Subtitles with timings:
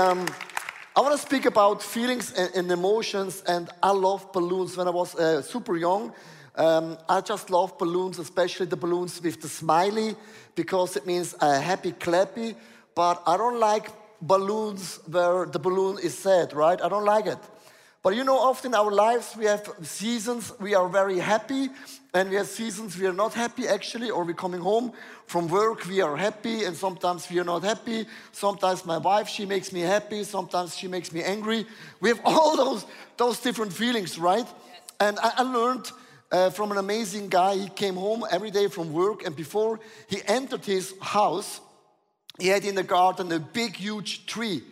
[0.00, 0.26] um,
[0.96, 4.74] I want to speak about feelings and, and, emotions, and I love balloons.
[4.76, 6.12] When I was uh, super young,
[6.56, 10.16] um, I just love balloons, especially the balloons with the smiley,
[10.54, 12.54] because it means a happy clappy.
[12.94, 13.90] But I don't like
[14.22, 16.80] balloons where the balloon is sad, right?
[16.80, 17.38] I don't like it.
[18.02, 21.68] But you know, often our lives we have seasons we are very happy,
[22.14, 24.92] and we have seasons we are not happy actually, or we're coming home
[25.26, 28.06] from work, we are happy, and sometimes we are not happy.
[28.32, 31.66] Sometimes my wife, she makes me happy, sometimes she makes me angry.
[32.00, 32.86] We have all those,
[33.18, 34.46] those different feelings, right?
[34.46, 34.80] Yes.
[34.98, 35.92] And I, I learned
[36.32, 37.56] uh, from an amazing guy.
[37.56, 41.60] He came home every day from work, and before he entered his house,
[42.38, 44.62] he had in the garden a big, huge tree.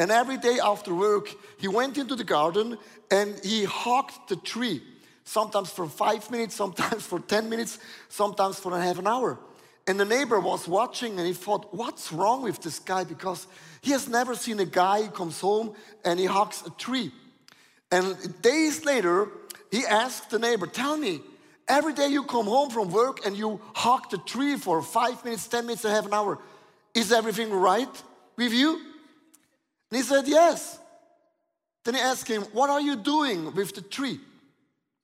[0.00, 1.28] And every day after work,
[1.58, 2.78] he went into the garden
[3.10, 4.82] and he hugged the tree,
[5.24, 9.38] sometimes for five minutes, sometimes for 10 minutes, sometimes for a half an hour.
[9.86, 13.04] And the neighbor was watching and he thought, what's wrong with this guy?
[13.04, 13.46] Because
[13.82, 17.12] he has never seen a guy who comes home and he hugs a tree.
[17.92, 19.28] And days later,
[19.70, 21.20] he asked the neighbor, tell me,
[21.68, 25.46] every day you come home from work and you hug the tree for five minutes,
[25.46, 26.38] 10 minutes, a half an hour,
[26.94, 28.02] is everything right
[28.38, 28.89] with you?
[29.90, 30.78] And he said, Yes.
[31.84, 34.20] Then he asked him, What are you doing with the tree?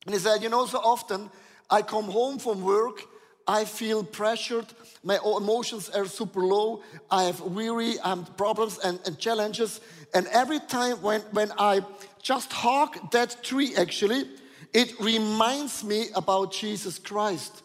[0.05, 1.31] And he said, You know, so often
[1.71, 3.03] I come home from work,
[3.47, 4.67] I feel pressured,
[5.03, 9.81] my emotions are super low, I have weary, have problems and, and challenges.
[10.15, 11.81] And every time when, when I
[12.23, 14.25] just hug that tree, actually,
[14.73, 17.63] it reminds me about Jesus Christ.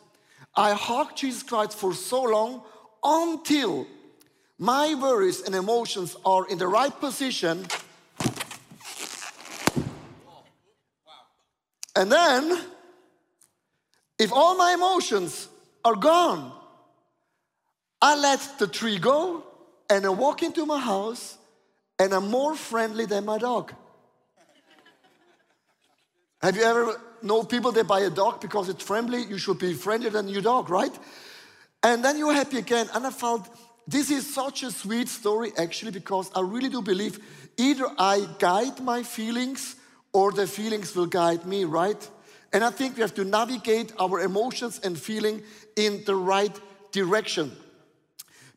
[0.56, 2.64] I hug Jesus Christ for so long
[3.04, 3.88] until
[4.62, 7.66] my worries and emotions are in the right position,
[11.96, 12.62] and then
[14.20, 15.48] if all my emotions
[15.84, 16.52] are gone,
[18.04, 19.44] I let the tree go
[19.90, 21.40] and I walk into my house
[21.98, 23.74] and I'm more friendly than my dog.
[26.44, 29.24] Have you ever know people that buy a dog because it's friendly?
[29.24, 30.94] You should be friendlier than your dog, right?
[31.82, 32.90] And then you're happy again.
[32.94, 33.50] And I felt
[33.88, 37.20] this is such a sweet story, actually, because I really do believe
[37.58, 39.76] either I guide my feelings
[40.14, 42.10] or the feelings will guide me, right?
[42.54, 45.42] And I think we have to navigate our emotions and feeling
[45.76, 46.58] in the right
[46.92, 47.52] direction.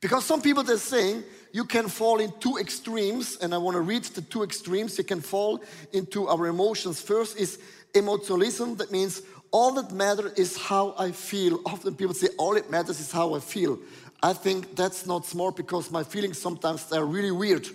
[0.00, 3.80] Because some people they're saying you can fall in two extremes, and I want to
[3.80, 4.98] read the two extremes.
[4.98, 5.62] You can fall
[5.92, 7.00] into our emotions.
[7.00, 7.58] First is
[7.94, 11.60] emotionalism, that means all that matters is how I feel.
[11.64, 13.78] Often people say all it matters is how I feel.
[14.24, 17.68] I think that's not smart because my feelings sometimes are really weird.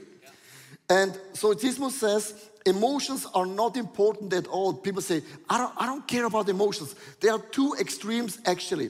[0.90, 4.74] And stoicism says emotions are not important at all.
[4.74, 6.96] People say, I don't, I don't care about emotions.
[7.20, 8.90] There are two extremes actually.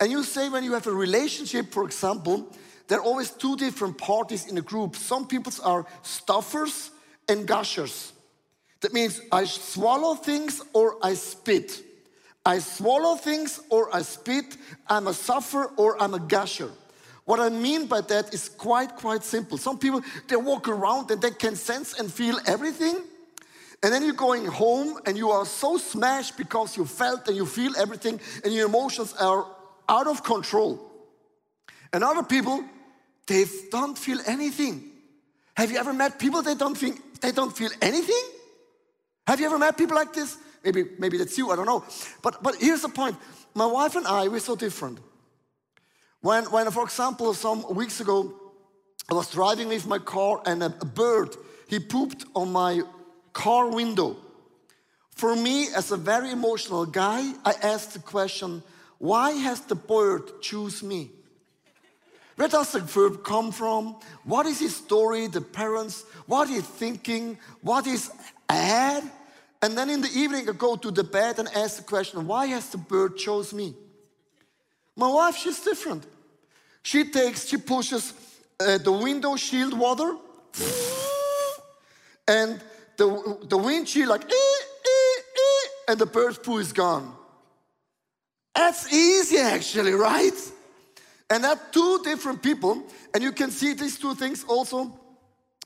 [0.00, 2.52] And you say when you have a relationship, for example,
[2.88, 4.96] there are always two different parties in a group.
[4.96, 6.90] Some people are stuffers
[7.28, 8.12] and gushers.
[8.80, 11.80] That means I swallow things or I spit.
[12.44, 14.56] I swallow things or I spit.
[14.88, 16.72] I'm a sufferer or I'm a gusher.
[17.28, 19.58] What I mean by that is quite, quite simple.
[19.58, 22.96] Some people, they walk around and they can sense and feel everything.
[23.82, 27.44] And then you're going home and you are so smashed because you felt and you
[27.44, 29.44] feel everything and your emotions are
[29.90, 30.80] out of control.
[31.92, 32.64] And other people,
[33.26, 34.90] they don't feel anything.
[35.54, 38.24] Have you ever met people that don't think they don't feel anything?
[39.26, 40.38] Have you ever met people like this?
[40.64, 41.84] Maybe, maybe that's you, I don't know.
[42.22, 43.16] But but here's the point.
[43.54, 44.98] My wife and I, we're so different.
[46.20, 48.34] When, when, for example, some weeks ago,
[49.10, 51.36] I was driving with my car and a, bird,
[51.68, 52.82] he pooped on my
[53.32, 54.16] car window.
[55.12, 58.62] For me, as a very emotional guy, I asked the question,
[58.98, 61.10] why has the bird choose me?
[62.36, 63.96] Where does the bird come from?
[64.24, 66.04] What is his story, the parents?
[66.26, 67.38] What is thinking?
[67.62, 68.10] What is
[68.48, 69.02] ahead?
[69.60, 72.46] And then in the evening, I go to the bed and ask the question, why
[72.46, 73.74] has the bird chose me?
[74.98, 76.04] My wife, she's different.
[76.82, 78.12] She takes, she pushes
[78.58, 80.16] uh, the window shield water,
[82.28, 82.60] and
[82.96, 87.14] the, the windshield like, eh, eh, eh, and the bird's poo is gone.
[88.56, 90.36] That's easy, actually, right?
[91.30, 92.82] And that two different people,
[93.14, 94.98] and you can see these two things also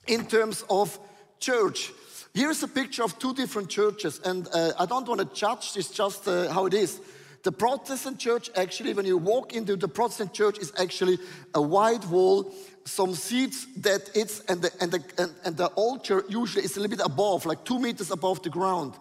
[0.07, 0.99] in terms of
[1.41, 1.91] church.
[2.35, 5.91] Here's a picture of two different churches, and uh, I don't want to judge, it's
[5.91, 7.01] just uh, how it is.
[7.43, 11.19] The Protestant church, actually, when you walk into the Protestant church, is actually
[11.55, 12.53] a white wall,
[12.85, 16.81] some seats that it's, and the, and the, and, and the altar usually is a
[16.81, 18.95] little bit above, like two meters above the ground.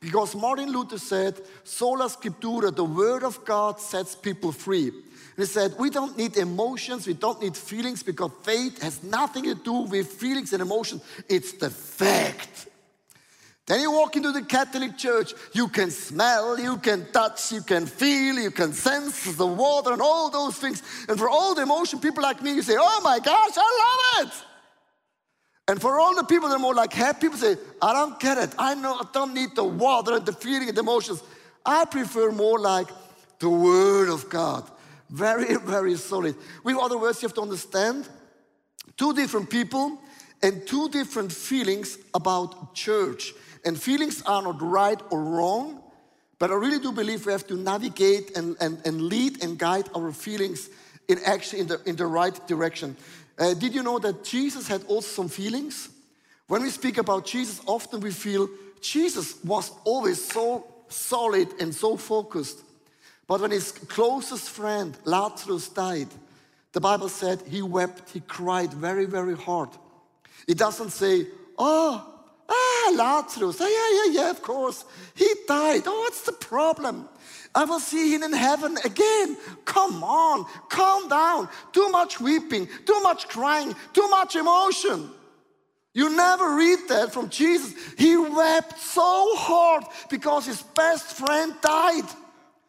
[0.00, 4.90] Because Martin Luther said, sola scriptura, the word of God sets people free.
[5.36, 9.54] he said, We don't need emotions, we don't need feelings because faith has nothing to
[9.54, 11.02] do with feelings and emotions.
[11.28, 12.66] It's the fact.
[13.66, 17.86] Then you walk into the Catholic Church, you can smell, you can touch, you can
[17.86, 20.82] feel, you can sense the water and all those things.
[21.08, 24.28] And for all the emotion, people like me, you say, Oh my gosh, I love
[24.28, 24.34] it.
[25.68, 28.38] And for all the people that are more like happy, people say, I don't get
[28.38, 28.54] it.
[28.56, 31.24] I know I don't need the water and the feeling and the emotions.
[31.64, 32.86] I prefer more like
[33.40, 34.70] the Word of God.
[35.10, 36.36] Very, very solid.
[36.62, 38.08] With other words, you have to understand
[38.96, 39.98] two different people
[40.40, 43.32] and two different feelings about church.
[43.66, 45.82] And feelings are not right or wrong,
[46.38, 49.88] but I really do believe we have to navigate and, and, and lead and guide
[49.94, 50.70] our feelings
[51.08, 52.96] in actually in the, in the right direction.
[53.38, 55.88] Uh, did you know that Jesus had also some feelings?
[56.46, 58.48] When we speak about Jesus, often we feel
[58.80, 62.62] Jesus was always so solid and so focused.
[63.26, 66.08] But when his closest friend, Lazarus, died,
[66.72, 69.70] the Bible said he wept, he cried very, very hard.
[70.46, 71.26] It doesn't say,
[71.58, 72.15] oh,
[72.86, 74.84] ah, Lazarus, yeah, yeah, yeah, of course.
[75.14, 75.82] He died.
[75.86, 77.08] Oh, what's the problem?
[77.54, 79.36] I will see him in heaven again.
[79.64, 81.48] Come on, calm down.
[81.72, 85.10] Too much weeping, too much crying, too much emotion.
[85.94, 87.74] You never read that from Jesus.
[87.96, 92.04] He wept so hard because his best friend died.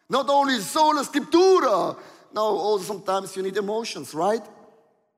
[0.10, 1.98] Not only sola scriptura,
[2.34, 4.42] no, also sometimes you need emotions, right?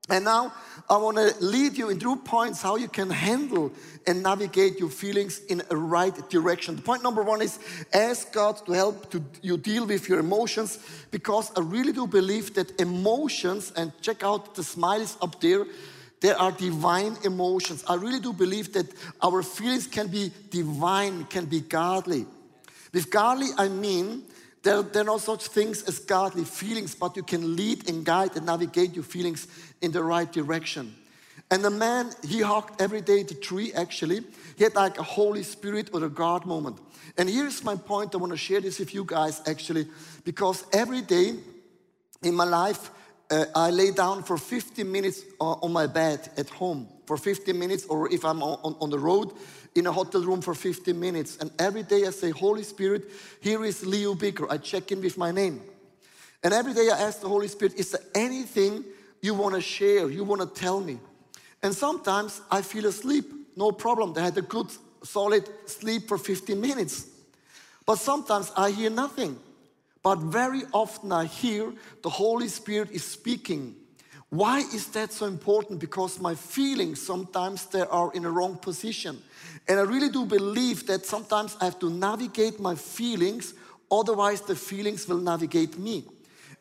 [0.08, 0.52] And now
[0.90, 3.70] I want to lead you in two points how you can handle
[4.08, 6.74] and navigate your feelings in a right direction.
[6.74, 7.60] The point number one is
[7.92, 10.80] ask God to help to you deal with your emotions
[11.12, 15.64] because I really do believe that emotions, and check out the smiles up there,
[16.20, 17.84] there are divine emotions.
[17.88, 18.92] I really do believe that
[19.22, 22.26] our feelings can be divine, can be godly.
[22.92, 24.24] With godly, I mean
[24.62, 28.36] there, there, are no such things as godly feelings, but you can lead and guide
[28.36, 29.48] and navigate your feelings
[29.80, 30.94] in the right direction.
[31.50, 34.20] And the man, he hugged every day the tree actually.
[34.56, 36.78] He had like a Holy Spirit or a God moment.
[37.16, 38.14] And here's my point.
[38.14, 39.88] I want to share this with you guys actually,
[40.24, 41.34] because every day
[42.22, 42.90] in my life,
[43.30, 47.86] uh, I lay down for 15 minutes on my bed at home for 15 minutes,
[47.86, 49.32] or if I'm on, on the road,
[49.74, 51.36] in a hotel room for 15 minutes.
[51.38, 53.04] And every day I say, Holy Spirit,
[53.40, 54.50] here is Leo Bigger.
[54.50, 55.60] I check in with my name.
[56.42, 58.84] And every day I ask the Holy Spirit, is there anything
[59.20, 60.98] you want to share, you want to tell me?
[61.62, 64.14] And sometimes I feel asleep, no problem.
[64.16, 64.68] I had a good,
[65.02, 67.06] solid sleep for 15 minutes.
[67.84, 69.38] But sometimes I hear nothing.
[70.02, 73.76] But very often I hear the Holy Spirit is speaking.
[74.30, 75.80] Why is that so important?
[75.80, 79.20] Because my feelings sometimes they are in a wrong position.
[79.70, 83.54] And I really do believe that sometimes I have to navigate my feelings,
[83.88, 86.02] otherwise, the feelings will navigate me.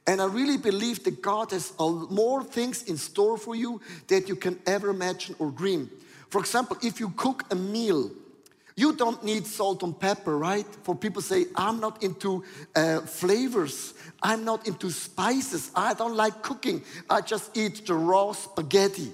[0.05, 4.35] And I really believe that God has more things in store for you that you
[4.35, 5.89] can ever imagine or dream.
[6.29, 8.11] For example, if you cook a meal,
[8.75, 10.67] you don't need salt and pepper, right?
[10.83, 12.43] For people say, I'm not into
[12.75, 13.95] uh, flavors.
[14.21, 15.71] I'm not into spices.
[15.75, 16.83] I don't like cooking.
[17.09, 19.11] I just eat the raw spaghetti.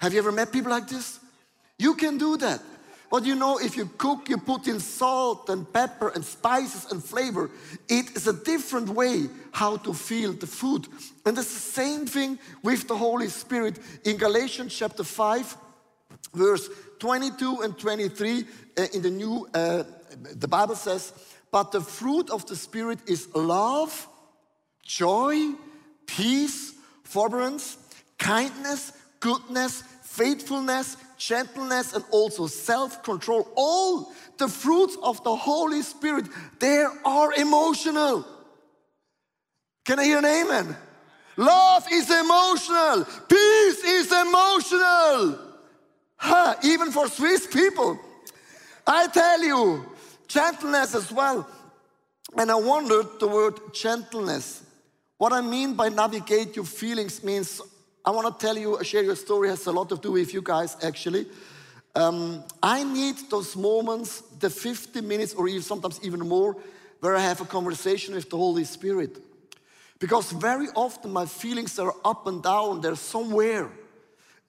[0.00, 1.20] Have you ever met people like this?
[1.78, 2.60] You can do that.
[3.10, 7.02] But you know, if you cook, you put in salt and pepper and spices and
[7.02, 7.48] flavor.
[7.88, 10.88] It is a different way how to feel the food.
[11.24, 13.78] And it's the same thing with the Holy Spirit.
[14.04, 15.56] In Galatians chapter 5,
[16.34, 18.44] verse 22 and 23,
[18.76, 19.84] uh, in the new, uh,
[20.34, 21.12] the Bible says,
[21.52, 24.08] But the fruit of the Spirit is love,
[24.82, 25.52] joy,
[26.06, 27.78] peace, forbearance,
[28.18, 33.48] kindness, goodness, faithfulness, gentleness, and also self control.
[33.56, 36.26] All the fruits of the Holy Spirit,
[36.58, 38.26] they are emotional.
[39.84, 40.76] Can I hear an amen?
[41.36, 45.38] Love is emotional, peace is emotional.
[46.16, 47.98] Huh, even for Swiss people.
[48.86, 49.84] I tell you,
[50.28, 51.46] gentleness as well.
[52.36, 54.62] And I wondered the word gentleness.
[55.18, 57.60] What I mean by navigate your feelings means
[58.04, 60.42] I want to tell you, share your story has a lot to do with you
[60.42, 61.26] guys actually.
[61.94, 66.56] Um, I need those moments, the 50 minutes or even sometimes even more,
[67.00, 69.22] where I have a conversation with the Holy Spirit.
[69.98, 73.70] Because very often my feelings are up and down, they're somewhere.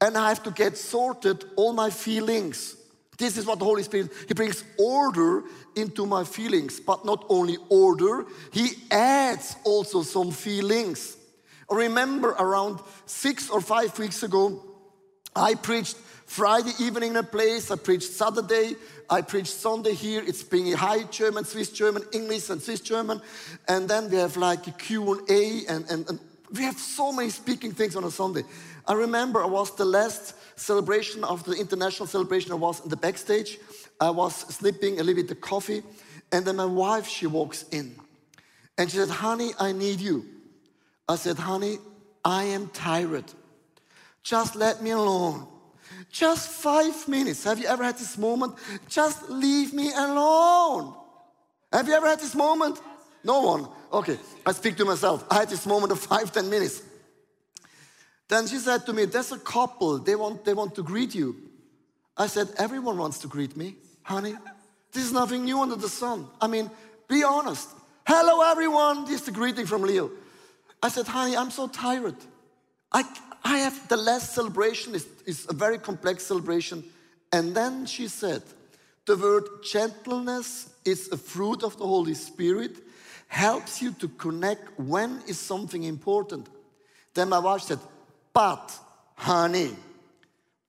[0.01, 2.75] And I have to get sorted all my feelings.
[3.17, 5.43] This is what the Holy Spirit, He brings order
[5.75, 11.14] into my feelings, but not only order, He adds also some feelings.
[11.69, 14.63] Remember, around six or five weeks ago,
[15.35, 18.75] I preached Friday evening in a place, I preached Saturday,
[19.09, 20.23] I preached Sunday here.
[20.25, 23.21] It's being high German, Swiss German, English and Swiss German.
[23.67, 26.19] And then we have like a Q&A and, and, and
[26.51, 28.43] we have so many speaking things on a Sunday.
[28.87, 32.51] I remember I was the last celebration of the international celebration.
[32.51, 33.59] I was in the backstage.
[33.99, 35.83] I was slipping a little bit of coffee.
[36.31, 37.95] And then my wife, she walks in.
[38.77, 40.25] And she said, honey, I need you.
[41.07, 41.77] I said, honey,
[42.23, 43.25] I am tired.
[44.23, 45.47] Just let me alone.
[46.11, 47.43] Just five minutes.
[47.43, 48.55] Have you ever had this moment?
[48.89, 50.95] Just leave me alone.
[51.71, 52.81] Have you ever had this moment?
[53.23, 53.67] No one.
[53.91, 55.25] Okay, I speak to myself.
[55.29, 56.81] I had this moment of five, ten minutes.
[58.27, 61.35] Then she said to me, There's a couple, they want, they want to greet you.
[62.17, 64.35] I said, Everyone wants to greet me, honey.
[64.91, 66.27] This is nothing new under the sun.
[66.41, 66.71] I mean,
[67.07, 67.69] be honest.
[68.07, 69.05] Hello, everyone.
[69.05, 70.09] This is the greeting from Leo.
[70.85, 72.15] I said, honey, I'm so tired.
[72.91, 73.03] I,
[73.43, 76.83] I have the last celebration is, is a very complex celebration.
[77.33, 78.43] And then she said,
[79.07, 82.77] the word gentleness is a fruit of the Holy Spirit,
[83.27, 86.47] helps you to connect when is something important.
[87.15, 87.79] Then my wife said,
[88.31, 88.71] but,
[89.15, 89.71] honey,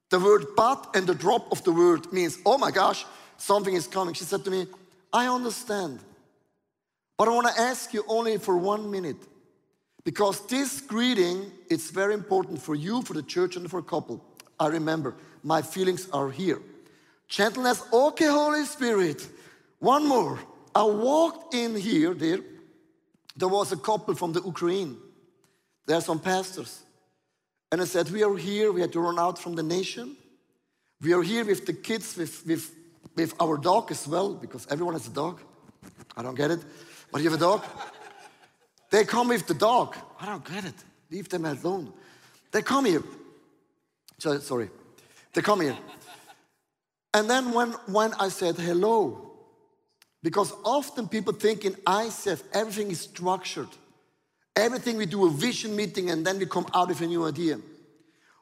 [0.09, 3.05] the word but and the drop of the word means, oh my gosh,
[3.37, 4.15] something is coming.
[4.15, 4.67] She said to me,
[5.13, 6.01] I understand,
[7.19, 9.19] but I want to ask you only for one minute.
[10.07, 14.25] Because this greeting, it's very important for you, for the church, and for a couple.
[14.59, 16.61] I remember, my feelings are here.
[17.27, 19.27] Gentleness, okay, Holy Spirit.
[19.81, 20.39] One more.
[20.77, 22.39] I walked in here, there.
[23.37, 24.97] There was a couple from the Ukraine.
[25.87, 26.85] There are some pastors.
[27.73, 30.17] And I said, We are here, we had to run out from the nation.
[31.01, 32.73] We are here with the kids, with, with,
[33.17, 35.41] with our dog as well, because everyone has a dog.
[36.17, 36.61] I don't get it.
[37.11, 37.65] But you have a dog?
[38.91, 39.97] They come with the dog.
[40.21, 40.75] I don't get it.
[41.11, 41.93] Leave them alone.
[42.53, 43.03] They come here.
[44.19, 44.71] So, sorry.
[45.33, 45.77] They come here.
[47.13, 49.27] And then when, when I said hello,
[50.23, 53.69] because often people think in ICF everything is structured.
[54.57, 57.61] Everything we do a vision meeting and then we come out with a new idea.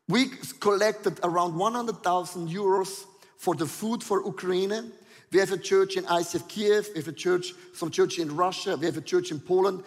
[0.09, 0.27] We
[0.61, 3.05] collected around 100,000 euros
[3.37, 4.93] for the food for Ukraine.
[5.33, 8.77] We have a church in ICF Kiev, we have a church, some church in Russia,
[8.77, 9.83] we have a church in Poland.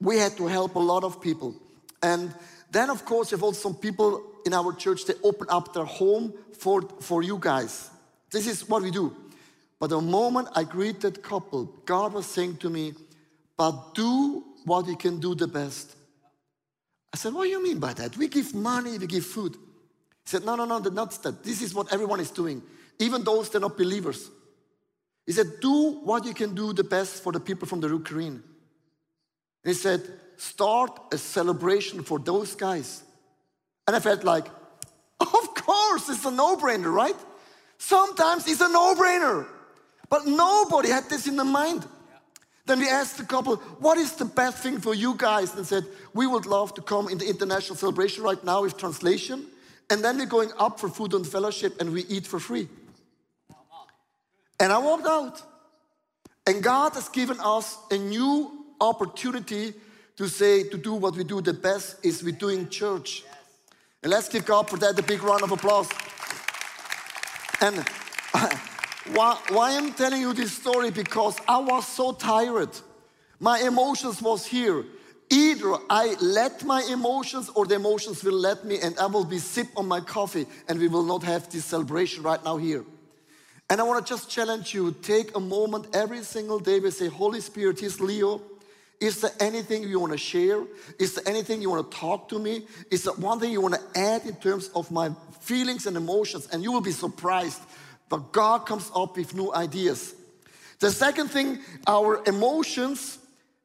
[0.00, 1.54] We had to help a lot of people.
[2.02, 2.34] And
[2.70, 5.84] then, of course, we have also some people in our church, they open up their
[5.84, 7.90] home for, for you guys.
[8.30, 9.14] This is what we do.
[9.78, 12.94] But the moment I greeted that couple, God was saying to me,
[13.56, 15.96] but do what you can do the best.
[17.12, 18.16] I said, What do you mean by that?
[18.16, 19.54] We give money, we give food.
[19.54, 21.42] He said, No, no, no, not that.
[21.42, 22.62] This is what everyone is doing,
[22.98, 24.30] even those that are not believers.
[25.26, 28.42] He said, Do what you can do the best for the people from the Ukraine.
[29.64, 30.02] He said,
[30.36, 33.02] Start a celebration for those guys.
[33.86, 34.46] And I felt like,
[35.20, 37.16] Of course, it's a no brainer, right?
[37.78, 39.46] Sometimes it's a no brainer.
[40.10, 41.86] But nobody had this in their mind.
[42.68, 45.54] Then we asked the couple, what is the best thing for you guys?
[45.54, 49.46] And said, we would love to come in the international celebration right now with translation.
[49.88, 52.68] And then we're going up for food and fellowship and we eat for free.
[54.60, 55.42] And I walked out.
[56.46, 59.74] And God has given us a new opportunity
[60.16, 63.24] to say, to do what we do the best is we're doing church.
[64.02, 65.88] And let's give God for that a big round of applause.
[67.60, 67.84] And
[69.12, 70.90] Why, why I'm telling you this story?
[70.90, 72.70] Because I was so tired.
[73.40, 74.84] My emotions was here.
[75.30, 79.38] Either I let my emotions or the emotions will let me and I will be
[79.38, 82.84] sip on my coffee and we will not have this celebration right now here.
[83.70, 87.08] And I want to just challenge you, take a moment every single day We say,
[87.08, 88.42] Holy Spirit, here's Leo.
[89.00, 90.64] Is there anything you want to share?
[90.98, 92.66] Is there anything you want to talk to me?
[92.90, 96.48] Is there one thing you want to add in terms of my feelings and emotions?
[96.52, 97.60] And you will be surprised
[98.08, 100.14] but God comes up with new ideas.
[100.78, 103.18] The second thing, our emotions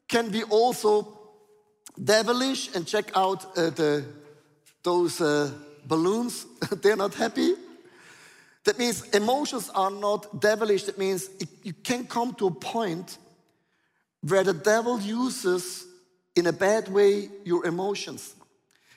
[0.08, 1.18] can be also
[2.02, 2.76] devilish.
[2.76, 4.06] And check out uh, the,
[4.84, 5.52] those uh,
[5.86, 6.46] balloons,
[6.82, 7.56] they're not happy.
[8.66, 10.84] That means emotions are not devilish.
[10.84, 13.18] That means it, you can come to a point
[14.28, 15.86] where the devil uses,
[16.36, 18.36] in a bad way, your emotions.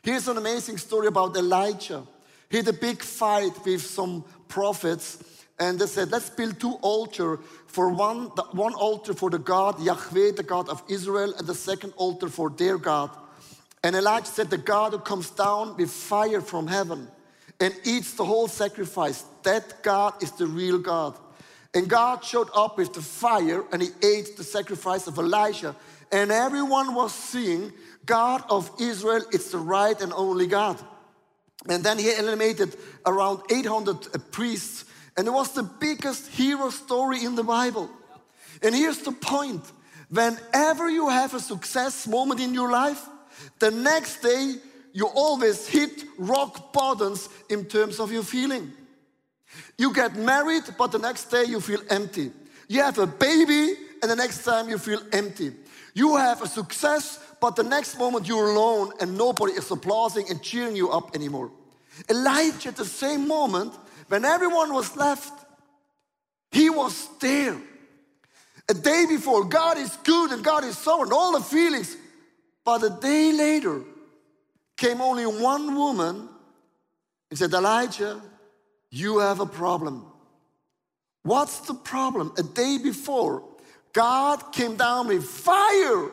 [0.02, 2.06] Here's an amazing story about Elijah.
[2.48, 5.18] He had a big fight with some prophets
[5.58, 10.32] and they said, let's build two altars for one, one altar for the God, Yahweh,
[10.32, 13.10] the God of Israel, and the second altar for their God.
[13.82, 17.08] And Elijah said, the God who comes down with fire from heaven
[17.58, 21.18] and eats the whole sacrifice, that God is the real God.
[21.76, 25.76] And God showed up with the fire and he ate the sacrifice of Elijah.
[26.10, 27.70] And everyone was seeing
[28.06, 30.82] God of Israel, it's the right and only God.
[31.68, 34.86] And then he eliminated around 800 uh, priests.
[35.18, 37.90] And it was the biggest hero story in the Bible.
[38.62, 39.62] And here's the point
[40.08, 43.06] whenever you have a success moment in your life,
[43.58, 44.54] the next day
[44.94, 48.72] you always hit rock bottoms in terms of your feeling.
[49.78, 52.32] You get married, but the next day you feel empty.
[52.68, 55.52] You have a baby, and the next time you feel empty.
[55.94, 60.42] You have a success, but the next moment you're alone and nobody is applauding and
[60.42, 61.50] cheering you up anymore.
[62.10, 63.72] Elijah, at the same moment,
[64.08, 65.32] when everyone was left,
[66.50, 67.56] he was there.
[68.68, 71.96] A day before, God is good and God is sovereign, all the feelings.
[72.64, 73.82] But a day later,
[74.76, 76.28] came only one woman
[77.30, 78.20] and said, Elijah,
[78.90, 80.06] you have a problem.
[81.22, 82.32] What's the problem?
[82.38, 83.42] A day before,
[83.92, 86.10] God came down with fire.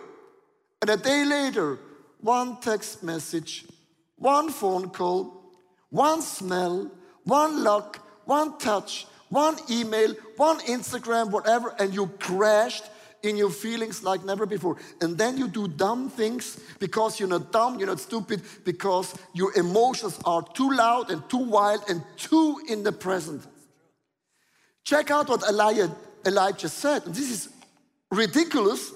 [0.82, 1.80] And a day later,
[2.20, 3.66] one text message,
[4.18, 5.52] one phone call,
[5.90, 6.92] one smell,
[7.24, 12.84] one look, one touch, one email, one Instagram, whatever, and you crashed
[13.24, 14.78] in your feelings like never before.
[15.02, 19.58] And then you do dumb things because you're not dumb, you're not stupid, because your
[19.58, 23.42] emotions are too loud and too wild and too in the present.
[24.84, 27.06] Check out what Elijah, Elijah said.
[27.06, 27.50] This is
[28.12, 28.92] ridiculous.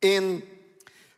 [0.00, 0.42] In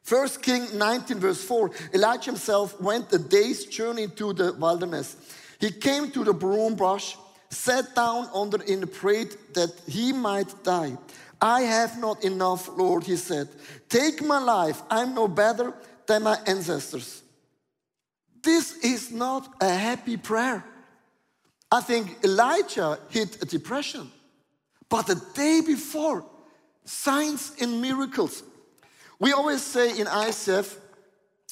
[0.08, 5.16] 1 King 19, verse 4, Elijah himself went a day's journey into the wilderness.
[5.60, 7.16] He came to the broom bush,
[7.50, 10.96] sat down under it, and prayed that he might die.
[11.40, 13.48] I have not enough, Lord, he said.
[13.88, 14.82] Take my life.
[14.90, 15.74] I'm no better
[16.06, 17.22] than my ancestors.
[18.42, 20.64] This is not a happy prayer.
[21.70, 24.10] I think Elijah hit a depression.
[24.88, 26.24] But the day before,
[26.84, 28.42] signs and miracles.
[29.18, 30.78] We always say in ICF,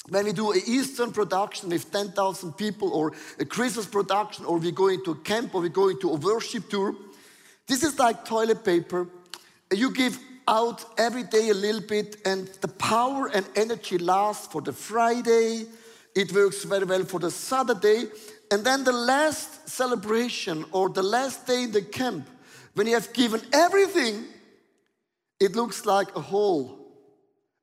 [0.07, 4.71] when we do an Eastern production with 10,000 people, or a Christmas production, or we
[4.71, 6.95] go into a camp, or we go into a worship tour,
[7.67, 9.07] this is like toilet paper
[9.71, 14.61] you give out every day a little bit, and the power and energy lasts for
[14.61, 15.65] the Friday.
[16.15, 18.05] It works very well for the Saturday.
[18.51, 22.29] And then the last celebration or the last day in the camp,
[22.75, 24.25] when you have given everything,
[25.39, 26.79] it looks like a hole.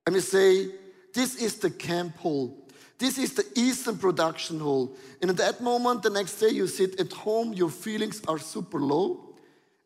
[0.05, 0.71] And you say,
[1.15, 2.59] This is the camp hole.
[2.99, 4.97] This is the Eastern production hall.
[5.21, 8.81] And at that moment, the next day, you sit at home, your feelings are super
[8.81, 9.32] low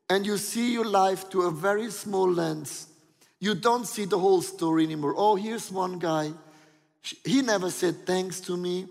[0.09, 2.88] and you see your life to a very small lens.
[3.40, 5.14] You don't see the whole story anymore.
[5.16, 6.33] Oh, here's one guy.
[7.25, 8.87] He never said thanks to me.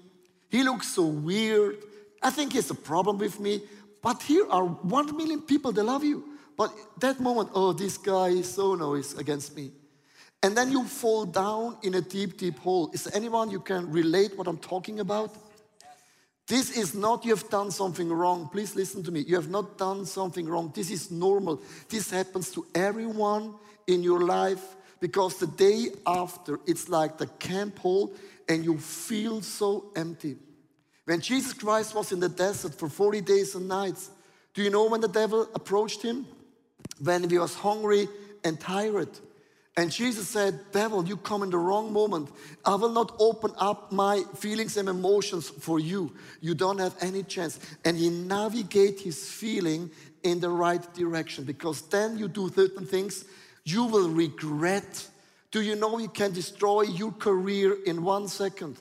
[0.50, 1.78] He looks so weird.
[2.22, 3.62] I think he has a problem with me.
[4.02, 6.24] But here are one million people that love you.
[6.56, 9.72] But that moment, oh, this guy is so noise against me.
[10.44, 12.92] And then you fall down in a deep, deep hole.
[12.94, 15.36] Is anyone you can relate what I'm talking about?
[16.48, 18.50] This is not you have done something wrong.
[18.52, 19.22] Please listen to me.
[19.22, 20.72] You have not done something wrong.
[20.76, 21.62] This is normal.
[21.90, 23.56] This happens to everyone
[23.88, 28.14] in your life because the day after it's like the camp hole
[28.48, 30.38] and you feel so empty.
[31.06, 34.10] When Jesus Christ was in the desert for 40 days and nights,
[34.54, 36.26] do you know when the devil approached him?
[37.00, 38.08] When he was hungry
[38.44, 39.10] and tired.
[39.78, 42.30] And Jesus said, Devil, you come in the wrong moment.
[42.64, 46.14] I will not open up my feelings and emotions for you.
[46.40, 47.60] You don't have any chance.
[47.84, 49.92] And he navigate his feeling
[50.24, 53.26] in the right direction because then you do certain things
[53.66, 55.08] you will regret.
[55.52, 58.78] Do you know you can destroy your career in one second?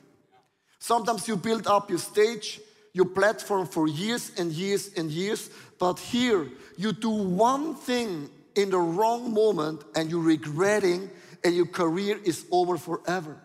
[0.79, 2.61] Sometimes you build up your stage,
[2.93, 8.69] your platform for years and years and years, but here you do one thing in
[8.69, 11.09] the wrong moment and you're regretting
[11.43, 13.37] and your career is over forever.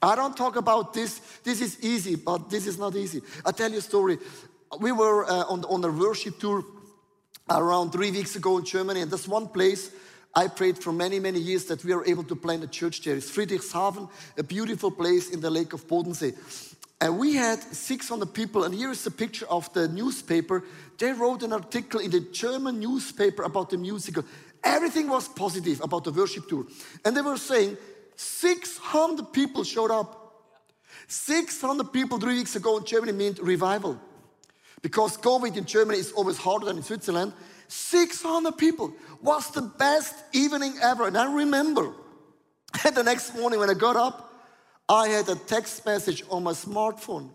[0.00, 1.20] I don't talk about this.
[1.44, 3.22] This is easy, but this is not easy.
[3.44, 4.18] I'll tell you a story.
[4.80, 6.64] We were uh, on, on a worship tour
[7.48, 9.92] around three weeks ago in Germany, and there's one place
[10.34, 13.16] I prayed for many, many years that we are able to plant a church there.
[13.16, 16.34] It's Friedrichshafen, a beautiful place in the lake of Bodensee.
[17.00, 20.64] And we had 600 people, and here is a picture of the newspaper.
[20.98, 24.24] They wrote an article in the German newspaper about the musical.
[24.64, 26.66] Everything was positive about the worship tour.
[27.04, 27.76] And they were saying
[28.16, 30.18] 600 people showed up.
[31.08, 34.00] 600 people three weeks ago in Germany meant revival.
[34.80, 37.32] Because COVID in Germany is always harder than in Switzerland.
[37.68, 41.06] 600 people was the best evening ever.
[41.06, 41.92] And I remember
[42.94, 44.32] the next morning when I got up,
[44.88, 47.30] I had a text message on my smartphone.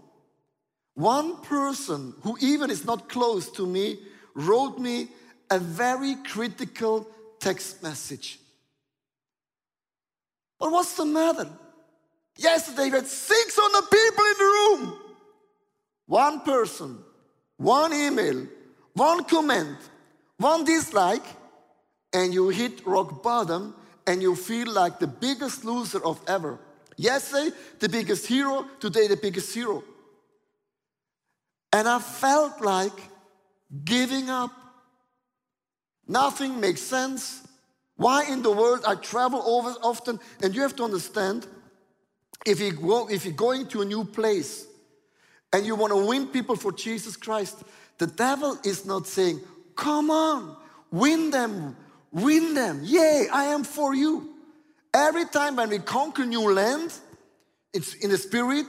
[0.94, 4.00] One person who even is not close to me
[4.36, 5.10] wrote me
[5.50, 7.08] a very critical
[7.48, 8.40] text message.
[10.60, 11.48] But what's the matter?
[12.36, 15.00] Yesterday we had 600 people in the room.
[16.08, 17.00] one person,
[17.58, 18.48] one email,
[18.94, 19.78] one comment,
[20.38, 21.28] one dislike,
[22.14, 23.74] and you hit rock bottom
[24.06, 26.60] and you feel like the biggest loser of ever.
[26.98, 29.84] Yesterday, the biggest hero, today, the biggest zero.
[31.72, 33.00] And I felt like
[33.86, 34.67] giving up.
[36.08, 37.44] Nothing makes sense.
[37.96, 40.20] Why in the world I travel over often?
[40.42, 41.48] And you have to understand
[42.46, 44.66] if you go, if you're going to a new place
[45.52, 47.64] and you want to win people for Jesus Christ,
[47.98, 49.42] the devil is not saying,
[49.76, 50.56] Come on,
[50.92, 51.76] win them,
[52.12, 52.82] win them.
[52.84, 54.34] Yay, I am for you.
[54.94, 56.94] Every time when we conquer new land,
[57.74, 58.68] it's in the spirit,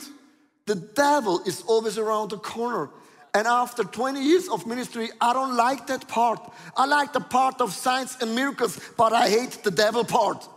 [0.66, 2.90] the devil is always around the corner.
[3.34, 6.40] And after 20 years of ministry, I don't like that part.
[6.76, 10.48] I like the part of signs and miracles, but I hate the devil part.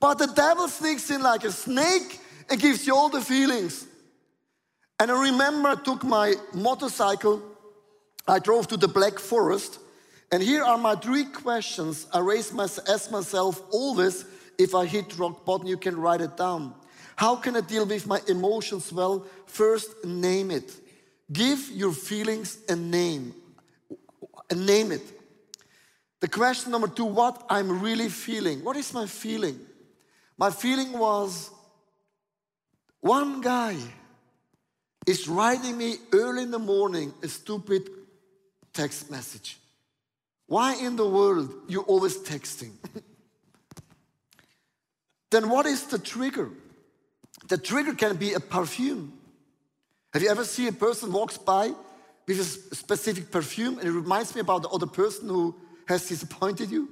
[0.00, 3.86] But the devil sneaks in like a snake and gives you all the feelings.
[4.98, 7.42] And I remember I took my motorcycle,
[8.26, 9.78] I drove to the Black Forest,
[10.30, 14.24] and here are my three questions I raise my, ask myself always
[14.58, 16.74] if I hit rock bottom, you can write it down.
[17.16, 19.26] How can I deal with my emotions well?
[19.46, 20.72] First, name it.
[21.32, 23.34] Give your feelings a name.
[24.50, 25.02] And name it.
[26.20, 28.62] The question number two, what I'm really feeling.
[28.64, 29.58] What is my feeling?
[30.36, 31.50] My feeling was
[33.00, 33.76] one guy
[35.06, 37.90] is writing me early in the morning a stupid
[38.72, 39.58] text message.
[40.46, 42.72] Why in the world you always texting?
[45.30, 46.50] then what is the trigger?
[47.48, 49.18] The trigger can be a perfume.
[50.14, 51.72] Have you ever seen a person walks by
[52.28, 55.56] with a specific perfume and it reminds me about the other person who
[55.88, 56.88] has disappointed you?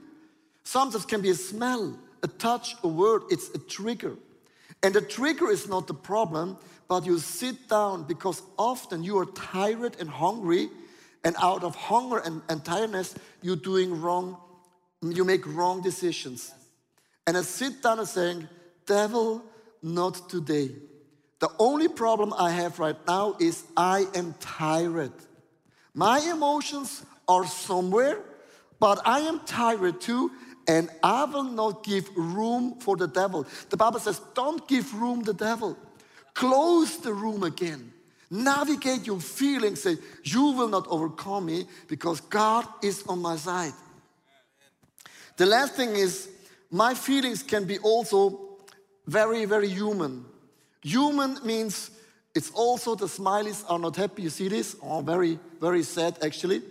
[0.64, 4.16] Sometimes it can be a smell, a touch, a word, it's a trigger.
[4.82, 6.58] And the trigger is not the problem,
[6.88, 10.68] but you sit down because often you are tired and hungry,
[11.22, 14.36] and out of hunger and, and tiredness, you're doing wrong,
[15.00, 16.52] you make wrong decisions.
[17.28, 18.48] And I sit down and saying,
[18.84, 19.44] Devil,
[19.80, 20.70] not today.
[21.42, 25.10] The only problem I have right now is I am tired.
[25.92, 28.20] My emotions are somewhere,
[28.78, 30.30] but I am tired too,
[30.68, 33.44] and I will not give room for the devil.
[33.70, 35.76] The Bible says, don't give room the devil.
[36.32, 37.92] Close the room again.
[38.30, 39.82] Navigate your feelings.
[39.82, 43.74] Say, you will not overcome me because God is on my side.
[45.36, 46.30] The last thing is,
[46.70, 48.60] my feelings can be also
[49.08, 50.26] very, very human.
[50.82, 51.90] Human means
[52.34, 54.22] it's also the smileys are not happy.
[54.22, 54.76] You see this?
[54.82, 56.62] Oh, very, very sad actually.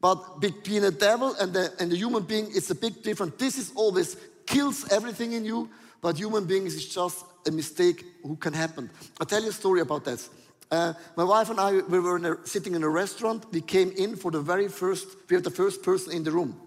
[0.00, 3.34] But between a devil and the, and the human being, it's a big difference.
[3.36, 5.68] This is always kills everything in you,
[6.00, 8.90] but human beings is just a mistake who can happen.
[9.20, 10.28] I'll tell you a story about that.
[10.70, 13.46] Uh, my wife and I, we were in a, sitting in a restaurant.
[13.50, 16.60] We came in for the very first, we are the first person in the room.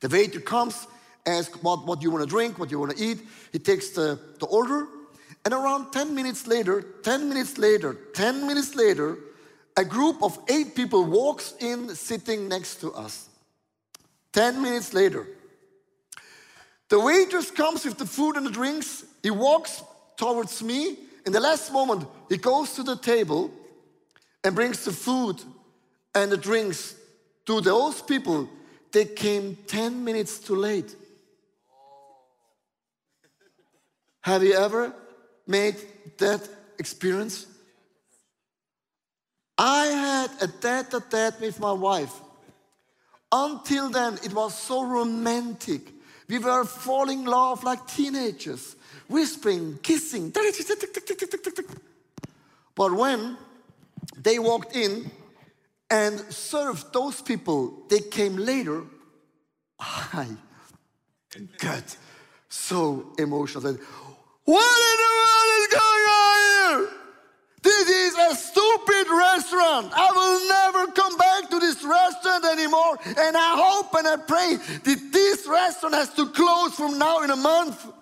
[0.00, 0.86] The waiter comes,
[1.24, 3.20] ask what, what you want to drink, what you want to eat.
[3.52, 4.86] He takes the, the order.
[5.48, 9.16] And around 10 minutes later, 10 minutes later, 10 minutes later,
[9.78, 13.30] a group of eight people walks in sitting next to us.
[14.34, 15.26] 10 minutes later,
[16.90, 19.06] the waitress comes with the food and the drinks.
[19.22, 19.82] He walks
[20.18, 20.98] towards me.
[21.24, 23.50] In the last moment, he goes to the table
[24.44, 25.42] and brings the food
[26.14, 26.94] and the drinks
[27.46, 28.50] to those people.
[28.92, 30.94] They came 10 minutes too late.
[34.20, 34.92] Have you ever
[35.48, 35.76] made
[36.18, 37.46] that experience?
[39.56, 42.12] I had a tete a tete with my wife.
[43.32, 45.82] Until then, it was so romantic.
[46.28, 48.76] We were falling in love like teenagers,
[49.08, 50.32] whispering, kissing.
[52.74, 53.36] But when
[54.16, 55.10] they walked in
[55.90, 58.84] and served those people, they came later.
[59.80, 60.28] I
[61.58, 61.96] got
[62.48, 63.78] so emotional.
[64.48, 66.88] What in the world is going on here?
[67.64, 69.92] This is a stupid restaurant.
[69.92, 72.96] I will never come back to this restaurant anymore.
[73.04, 77.30] And I hope and I pray that this restaurant has to close from now in
[77.30, 77.92] a month.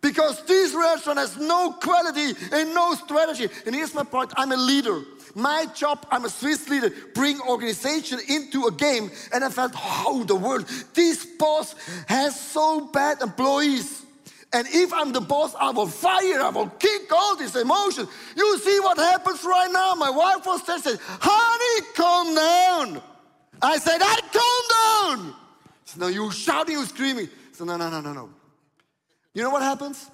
[0.00, 3.48] Because this restaurant has no quality and no strategy.
[3.66, 5.02] And here's my point I'm a leader.
[5.34, 9.10] My job, I'm a Swiss leader, bring organization into a game.
[9.32, 11.74] And I felt, how the world, this boss
[12.06, 14.03] has so bad employees.
[14.54, 18.08] And if I'm the boss, I will fire, I will kick all these emotions.
[18.36, 19.94] You see what happens right now?
[19.96, 23.02] My wife was there, said, honey, calm down.
[23.60, 25.34] I said, I calm down.
[25.84, 27.28] Said, no, you shouting, you screaming.
[27.50, 28.30] So no, no, no, no, no.
[29.34, 30.08] You know what happens?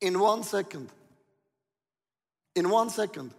[0.00, 0.88] In one second,
[2.56, 3.30] in one second,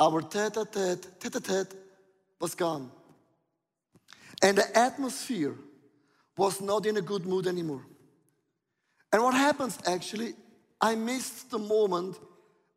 [0.00, 1.74] our tete-a-tete, tete-a-tete
[2.40, 2.90] was gone.
[4.42, 5.54] And the atmosphere
[6.36, 7.86] was not in a good mood anymore.
[9.12, 10.34] And what happens actually,
[10.80, 12.18] I missed the moment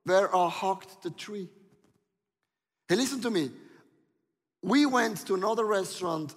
[0.03, 1.47] where I hugged the tree.
[2.87, 3.51] Hey, listen to me.
[4.61, 6.35] We went to another restaurant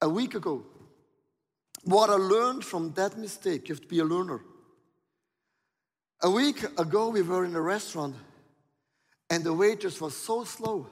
[0.00, 0.64] a week ago.
[1.84, 4.40] What I learned from that mistake, you have to be a learner.
[6.22, 8.14] A week ago, we were in a restaurant
[9.30, 10.86] and the waitress was so slow.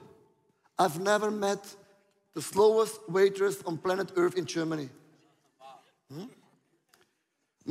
[0.77, 1.75] I've never met
[2.33, 4.89] the slowest waitress on planet Earth in Germany.
[6.11, 6.25] Hmm?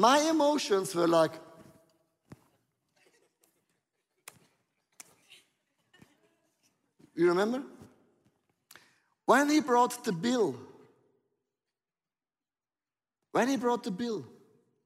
[0.00, 1.32] My emotions were like,
[7.14, 7.62] you remember?
[9.26, 10.56] When he brought the bill,
[13.32, 14.24] when he brought the bill,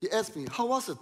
[0.00, 0.98] he asked me, How was it?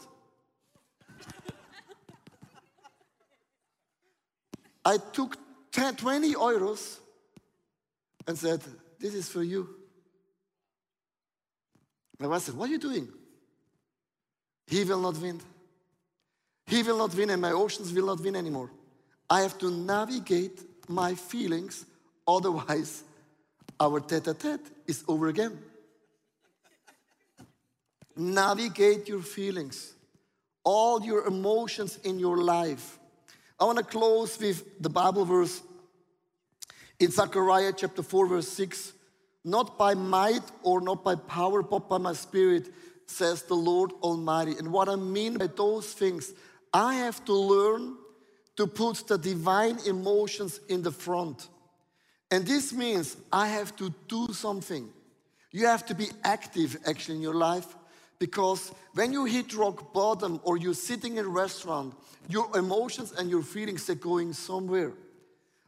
[4.85, 5.39] I took
[5.73, 6.99] 10, 20 euros
[8.27, 8.61] and said,
[9.01, 9.71] This is for you.
[12.21, 13.09] And I said, What are you doing?
[14.73, 15.39] He will not win.
[16.67, 18.71] He will not win, and my oceans will not win anymore.
[19.29, 21.85] I have to navigate my feelings,
[22.27, 23.05] otherwise,
[23.79, 25.59] our tete a tete is over again.
[28.17, 29.93] Navigate your feelings,
[30.65, 32.99] all your emotions in your life.
[33.61, 35.61] I want to close with the Bible verse
[36.99, 38.95] in Zechariah chapter 4, verse 6.
[39.45, 42.71] Not by might or not by power, but by my spirit,
[43.07, 44.57] says the Lord Almighty.
[44.59, 46.33] And what I mean by those things,
[46.73, 47.97] I have to learn
[48.57, 51.49] to put the divine emotions in the front.
[52.31, 54.89] And this means I have to do something.
[55.51, 57.77] You have to be active actually in your life.
[58.19, 61.95] Because when you hit rock bottom or you're sitting in a restaurant,
[62.29, 64.93] your emotions and your feelings are going somewhere.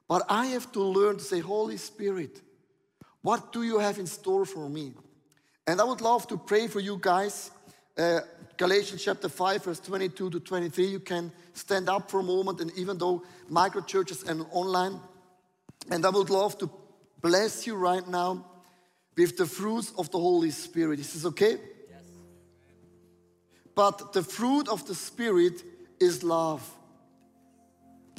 [0.08, 2.40] But I have to learn to say, Holy Spirit,
[3.22, 4.92] what do you have in store for me?
[5.66, 7.50] And I would love to pray for you guys.
[7.96, 8.20] Uh,
[8.56, 10.86] Galatians chapter 5, verse 22 to 23.
[10.86, 15.00] You can stand up for a moment, and even though micro churches and online,
[15.90, 16.70] and I would love to
[17.20, 18.44] bless you right now
[19.16, 21.00] with the fruits of the Holy Spirit.
[21.00, 21.52] Is this okay?
[21.90, 22.02] Yes.
[23.74, 25.62] But the fruit of the Spirit
[25.98, 26.68] is love.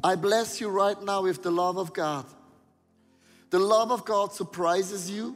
[0.03, 2.25] I bless you right now with the love of God.
[3.51, 5.35] The love of God surprises you.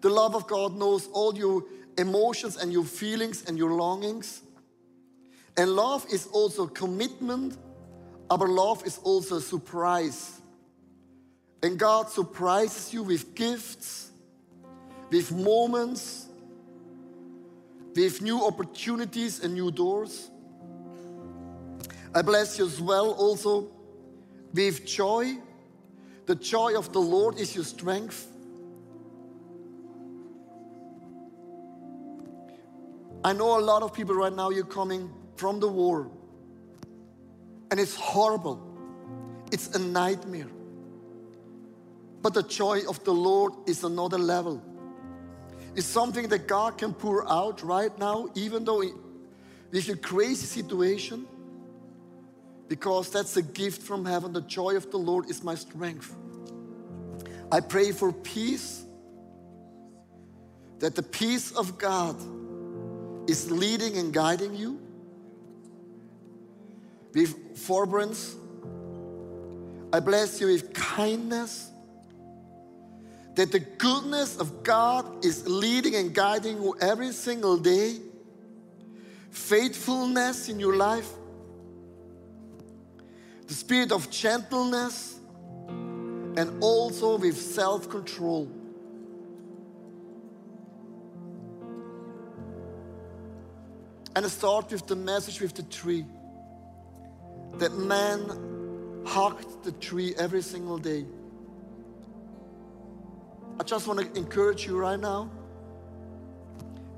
[0.00, 1.64] The love of God knows all your
[1.96, 4.42] emotions and your feelings and your longings.
[5.56, 7.58] And love is also commitment,
[8.28, 10.40] but love is also a surprise.
[11.62, 14.12] And God surprises you with gifts,
[15.10, 16.26] with moments,
[17.96, 20.30] with new opportunities and new doors.
[22.14, 23.68] I bless you as well also
[24.54, 25.38] with joy.
[26.26, 28.28] The joy of the Lord is your strength.
[33.24, 36.10] I know a lot of people right now, you're coming from the war,
[37.70, 38.62] and it's horrible.
[39.52, 40.48] It's a nightmare.
[42.22, 44.62] But the joy of the Lord is another level
[45.74, 48.82] It's something that God can pour out right now, even though
[49.70, 51.26] with a crazy situation,
[52.68, 54.32] because that's a gift from heaven.
[54.32, 56.16] The joy of the Lord is my strength.
[57.52, 58.84] I pray for peace,
[60.80, 62.16] that the peace of God
[63.28, 64.80] is leading and guiding you
[67.14, 68.34] with forbearance.
[69.92, 71.70] I bless you with kindness
[73.34, 77.98] that the goodness of God is leading and guiding you every single day,
[79.30, 81.10] faithfulness in your life,
[83.46, 85.20] the spirit of gentleness,
[85.68, 88.57] and also with self control.
[94.18, 96.04] And I start with the message with the tree
[97.58, 101.06] that man hugged the tree every single day.
[103.60, 105.30] I just want to encourage you right now.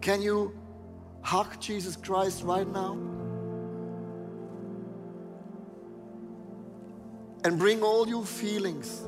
[0.00, 0.58] Can you
[1.20, 2.92] hug Jesus Christ right now?
[7.44, 9.02] And bring all your feelings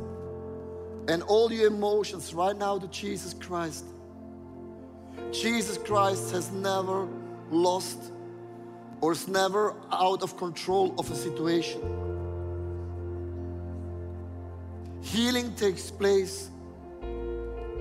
[1.09, 3.87] and all your emotions right now to Jesus Christ.
[5.31, 7.09] Jesus Christ has never
[7.53, 8.13] lost
[9.01, 11.81] or is never out of control of a situation.
[15.03, 16.51] Healing takes place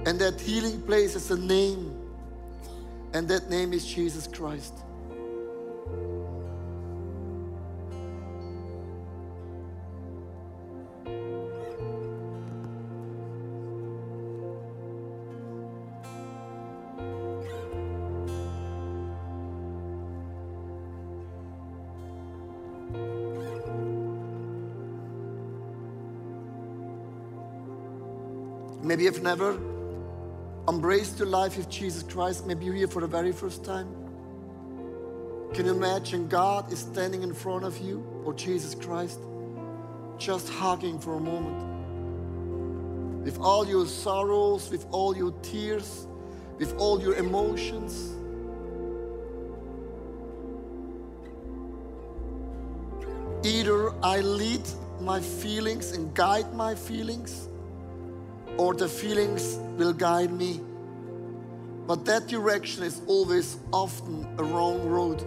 [0.05, 1.95] and that healing place has a name,
[3.13, 4.73] and that name is Jesus Christ.
[29.21, 29.57] Never
[30.67, 32.45] embraced your life with Jesus Christ.
[32.45, 33.87] Maybe you're here for the very first time.
[35.53, 39.19] Can you imagine God is standing in front of you or Jesus Christ
[40.17, 41.69] just hugging for a moment?
[43.25, 46.07] With all your sorrows, with all your tears,
[46.57, 48.15] with all your emotions.
[53.43, 54.61] Either I lead
[55.01, 57.49] my feelings and guide my feelings,
[58.57, 60.59] or the feelings will guide me.
[61.87, 65.23] But that direction is always often a wrong road.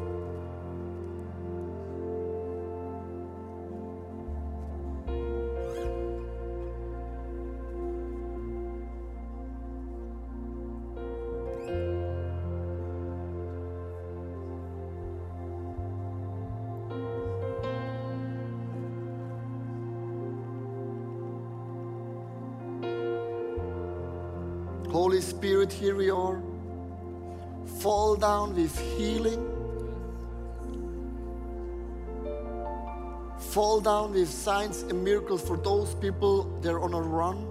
[34.29, 37.47] Signs and miracles for those people they're on a run.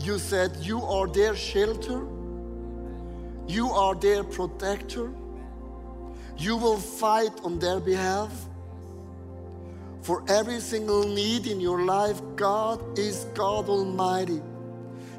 [0.00, 2.06] You said you are their shelter.
[3.48, 5.10] You are their protector.
[6.36, 8.30] You will fight on their behalf.
[10.02, 14.40] For every single need in your life, God is God Almighty.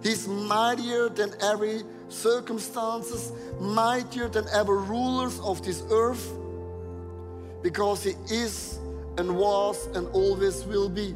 [0.04, 6.32] He's mightier than every circumstances, mightier than ever rulers of this earth,
[7.62, 8.80] because He is
[9.18, 11.16] and was and always will be.